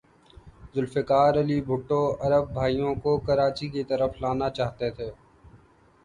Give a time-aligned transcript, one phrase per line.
[0.73, 5.09] ذوالفقار علی بھٹو عرب بھائیوں کو کراچی کی طرف لانا چاہتے تھے۔